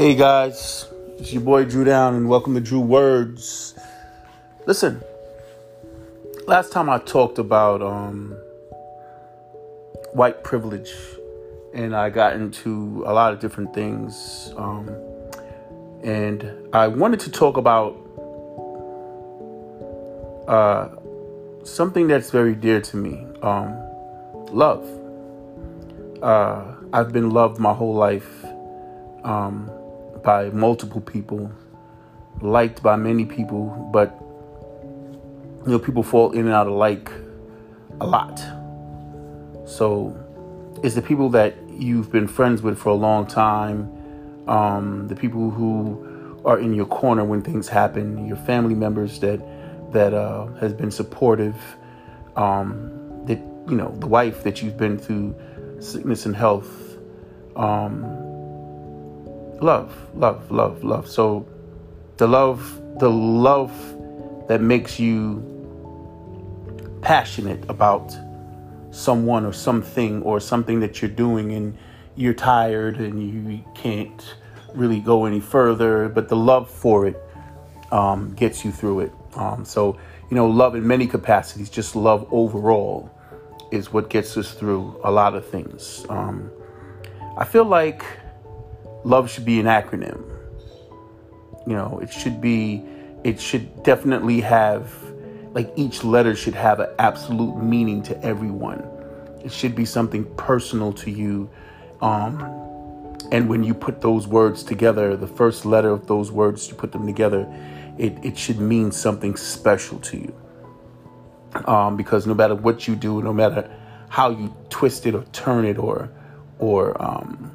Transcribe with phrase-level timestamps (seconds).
[0.00, 0.86] Hey guys,
[1.18, 3.74] it's your boy Drew Down, and welcome to Drew Words.
[4.64, 5.02] Listen,
[6.46, 8.30] last time I talked about um,
[10.14, 10.90] white privilege,
[11.74, 14.88] and I got into a lot of different things, um,
[16.02, 17.94] and I wanted to talk about
[20.48, 20.88] uh,
[21.62, 23.76] something that's very dear to me um,
[24.50, 24.82] love.
[26.22, 28.46] Uh, I've been loved my whole life.
[29.24, 29.70] Um,
[30.22, 31.50] by multiple people,
[32.40, 34.16] liked by many people, but
[35.66, 37.10] you know, people fall in and out of like
[38.00, 38.38] a lot.
[39.66, 40.16] So
[40.82, 43.90] it's the people that you've been friends with for a long time,
[44.48, 49.40] um, the people who are in your corner when things happen, your family members that
[49.92, 51.56] that uh, has been supportive,
[52.36, 55.34] um, that you know, the wife that you've been through
[55.80, 56.96] sickness and health.
[57.56, 58.29] Um,
[59.60, 61.08] love, love, love, love.
[61.08, 61.46] So
[62.16, 63.72] the love, the love
[64.48, 65.46] that makes you
[67.02, 68.16] passionate about
[68.90, 71.76] someone or something or something that you're doing and
[72.16, 74.34] you're tired and you can't
[74.74, 77.16] really go any further, but the love for it
[77.92, 79.12] um, gets you through it.
[79.34, 83.10] Um, so, you know, love in many capacities, just love overall,
[83.70, 86.04] is what gets us through a lot of things.
[86.08, 86.50] Um,
[87.38, 88.04] I feel like
[89.04, 90.22] love should be an acronym.
[91.66, 92.82] You know, it should be,
[93.24, 94.92] it should definitely have,
[95.52, 98.86] like each letter should have an absolute meaning to everyone.
[99.44, 101.50] It should be something personal to you.
[102.00, 102.40] Um,
[103.32, 106.92] and when you put those words together, the first letter of those words, you put
[106.92, 107.46] them together,
[107.98, 110.34] it, it should mean something special to you.
[111.66, 113.70] Um, because no matter what you do, no matter
[114.08, 116.10] how you twist it or turn it or,
[116.58, 117.52] or, um,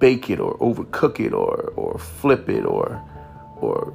[0.00, 3.00] bake it or overcook it or or flip it or
[3.56, 3.94] or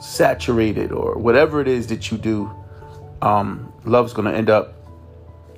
[0.00, 2.50] saturate it or whatever it is that you do,
[3.22, 4.74] um, love's going to end up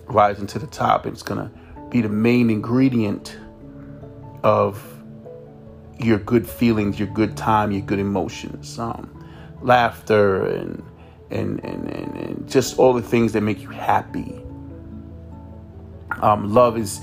[0.06, 1.06] rising to the top.
[1.06, 1.50] It's going to
[1.91, 3.38] be the main ingredient
[4.43, 4.83] of
[5.99, 9.25] your good feelings, your good time, your good emotions, um,
[9.62, 10.82] laughter, and,
[11.31, 14.41] and and, and and just all the things that make you happy.
[16.22, 17.00] Um, love is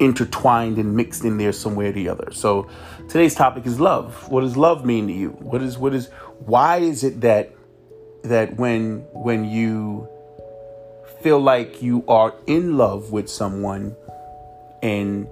[0.00, 2.30] intertwined and mixed in there somewhere or the other.
[2.32, 2.68] So
[3.08, 4.28] today's topic is love.
[4.30, 5.30] What does love mean to you?
[5.30, 6.08] What is what is
[6.40, 7.52] why is it that
[8.22, 10.08] that when when you
[11.22, 13.96] feel like you are in love with someone
[14.82, 15.26] and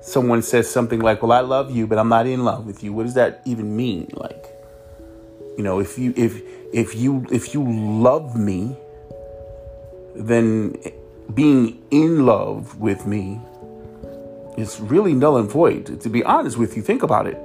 [0.00, 2.92] someone says something like, "Well, I love you, but I'm not in love with you."
[2.92, 4.10] What does that even mean?
[4.14, 4.46] Like,
[5.56, 6.40] you know, if you if
[6.72, 8.76] if you if you love me,
[10.14, 10.76] then
[11.34, 13.40] being in love with me
[14.56, 16.00] is really null and void.
[16.00, 17.38] To be honest with you, think about it.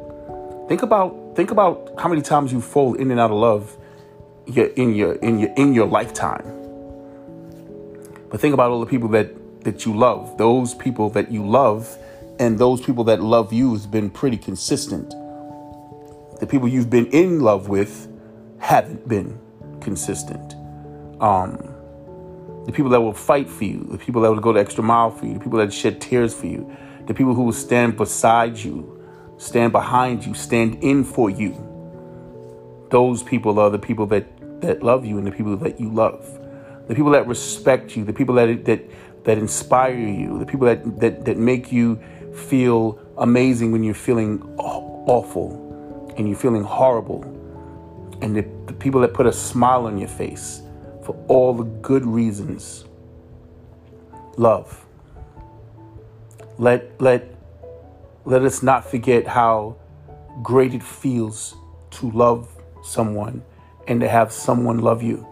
[0.67, 3.77] Think about think about how many times you fall in and out of love
[4.45, 6.45] in your in your in your lifetime.
[8.29, 10.37] But think about all the people that that you love.
[10.37, 11.97] Those people that you love
[12.39, 15.09] and those people that love you has been pretty consistent.
[16.39, 18.07] The people you've been in love with
[18.59, 19.39] haven't been
[19.81, 20.53] consistent.
[21.19, 21.73] Um,
[22.65, 25.09] the people that will fight for you, the people that will go the extra mile
[25.09, 26.69] for you, the people that shed tears for you,
[27.07, 29.03] the people who will stand beside you,
[29.37, 31.55] stand behind you, stand in for you.
[32.89, 36.25] Those people are the people that, that love you and the people that you love.
[36.87, 38.89] The people that respect you, the people that that
[39.25, 41.99] that inspire you, the people that that, that make you
[42.33, 47.23] feel amazing when you're feeling awful and you're feeling horrible.
[48.21, 50.61] And the, the people that put a smile on your face
[51.03, 52.85] for all the good reasons.
[54.37, 54.86] Love.
[56.57, 57.35] Let let
[58.25, 59.77] let us not forget how
[60.41, 61.55] great it feels
[61.91, 62.49] to love
[62.83, 63.43] someone
[63.87, 65.25] and to have someone love you.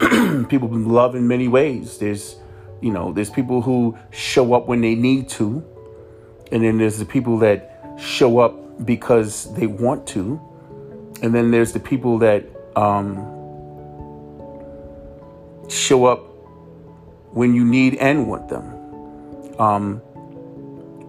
[0.48, 1.98] people love in many ways.
[1.98, 2.36] There's
[2.80, 5.64] you know, there's people who show up when they need to,
[6.52, 10.40] and then there's the people that show up because they want to,
[11.22, 12.44] and then there's the people that
[12.76, 13.16] um,
[15.68, 16.18] show up
[17.32, 18.64] when you need and want them.
[19.58, 20.02] Um,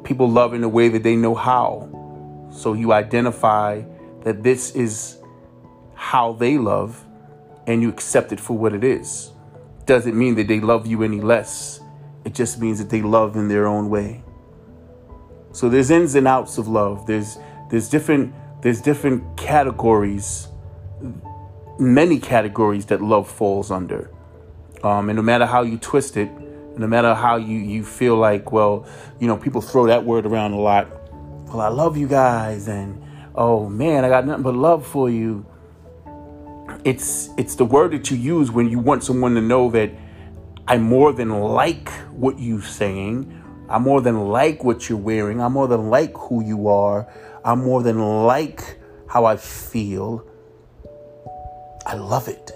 [0.06, 1.90] people love in a way that they know how.
[2.52, 3.84] So you identify
[4.24, 5.18] that this is
[5.96, 7.04] how they love
[7.68, 9.32] and you accept it for what it is.
[9.86, 11.80] Doesn't mean that they love you any less.
[12.24, 14.24] It just means that they love in their own way.
[15.52, 17.06] So there's ins and outs of love.
[17.06, 17.38] There's
[17.70, 20.48] there's different there's different categories,
[21.80, 24.12] many categories that love falls under.
[24.84, 26.30] Um, and no matter how you twist it,
[26.78, 28.86] no matter how you, you feel like, well,
[29.20, 30.88] you know, people throw that word around a lot.
[31.48, 33.02] well, I love you guys, and
[33.36, 35.46] oh man, I got nothing but love for you.
[36.84, 39.92] It's it's the word that you use when you want someone to know that
[40.68, 43.42] I more than like what you're saying.
[43.70, 45.42] I more than like what you're wearing.
[45.42, 47.08] I more than like who you are.
[47.44, 50.28] I more than like how I feel.
[51.86, 52.52] I love it.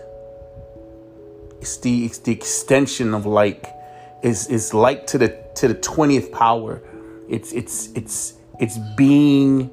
[1.62, 3.68] It's the it's the extension of like
[4.24, 6.82] is is like to the to the twentieth power.
[7.28, 9.72] It's it's it's it's being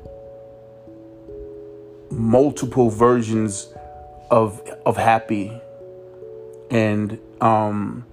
[2.11, 3.69] multiple versions
[4.31, 5.61] of of happy
[6.71, 8.05] and um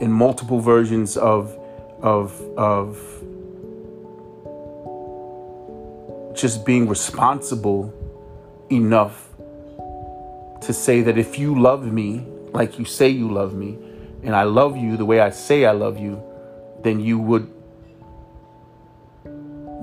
[0.00, 1.56] in multiple versions of
[2.02, 2.98] of of
[6.34, 7.92] just being responsible
[8.70, 9.28] enough
[10.62, 13.78] to say that if you love me like you say you love me
[14.22, 16.22] and I love you the way I say I love you,
[16.82, 17.52] then you would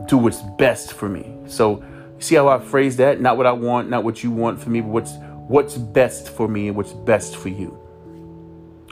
[0.08, 1.36] do what's best for me.
[1.48, 1.84] So,
[2.20, 3.20] see how I phrase that?
[3.20, 5.14] Not what I want, not what you want for me, but what's
[5.48, 7.78] what's best for me and what's best for you.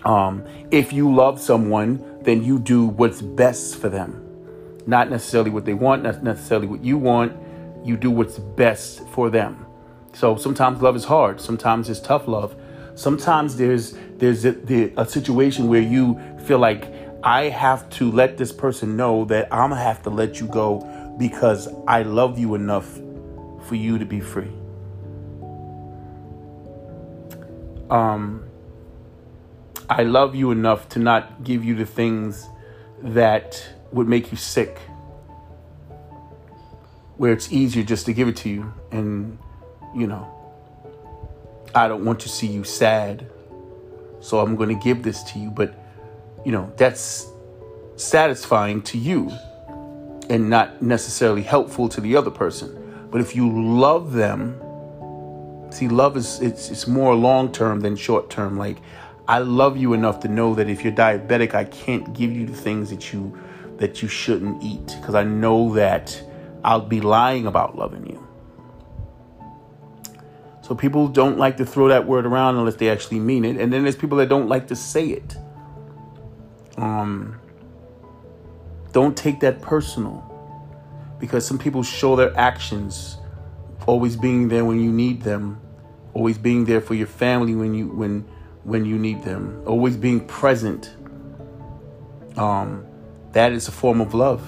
[0.06, 4.22] Um, if you love someone, then you do what's best for them.
[4.88, 7.34] Not necessarily what they want, not necessarily what you want.
[7.84, 9.66] You do what's best for them.
[10.14, 11.42] So sometimes love is hard.
[11.42, 12.56] Sometimes it's tough love.
[12.96, 16.92] Sometimes there's there's a, a situation where you feel like
[17.24, 21.16] I have to let this person know that I'm gonna have to let you go
[21.18, 23.00] because I love you enough
[23.68, 24.52] for you to be free.
[27.90, 28.44] Um,
[29.90, 32.48] I love you enough to not give you the things
[33.02, 34.80] that would make you sick.
[37.18, 38.74] Where it's easier just to give it to you.
[38.92, 39.38] And,
[39.96, 40.35] you know,
[41.76, 43.30] I don't want to see you sad.
[44.22, 45.52] So I'm going to give this to you.
[45.52, 45.78] But,
[46.46, 47.28] you know, that's
[47.98, 49.32] satisfying to you
[50.30, 53.08] and not necessarily helpful to the other person.
[53.12, 54.60] But if you love them,
[55.70, 58.58] see, love is it's, it's more long term than short term.
[58.58, 58.78] Like,
[59.28, 62.56] I love you enough to know that if you're diabetic, I can't give you the
[62.56, 63.38] things that you
[63.78, 66.24] that you shouldn't eat because I know that
[66.64, 68.25] I'll be lying about loving you.
[70.66, 73.72] So people don't like to throw that word around unless they actually mean it, and
[73.72, 75.38] then there's people that don't like to say it.
[76.76, 77.40] Um,
[78.92, 80.24] don't take that personal
[81.20, 83.18] because some people show their actions
[83.86, 85.62] always being there when you need them,
[86.16, 88.26] always being there for your family when you when
[88.64, 90.96] when you need them, always being present.
[92.38, 92.88] Um,
[93.34, 94.42] that is a form of love.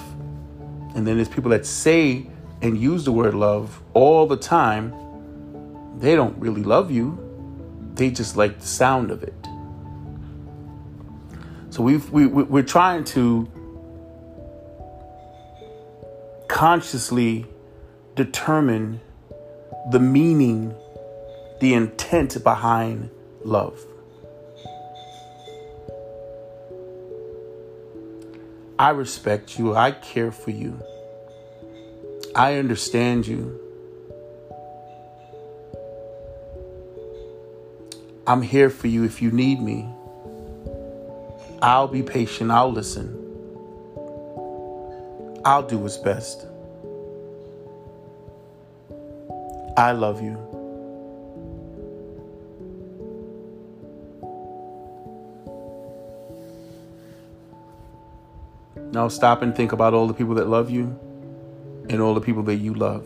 [0.96, 2.26] And then there's people that say
[2.64, 4.96] and use the word love all the time.
[6.00, 7.18] They don't really love you.
[7.96, 9.34] They just like the sound of it.
[11.72, 13.50] So we've, we, we're trying to
[16.48, 17.46] consciously
[18.16, 19.02] determine
[19.92, 20.76] the meaning,
[21.62, 23.10] the intent behind
[23.44, 23.80] love.
[28.80, 29.76] I respect you.
[29.76, 30.80] I care for you.
[32.36, 33.67] I understand you.
[38.28, 39.88] I'm here for you if you need me.
[41.62, 42.52] I'll be patient.
[42.52, 43.14] I'll listen.
[45.46, 46.46] I'll do what's best.
[49.78, 50.36] I love you.
[58.92, 61.00] Now stop and think about all the people that love you
[61.90, 63.06] and all the people that you love.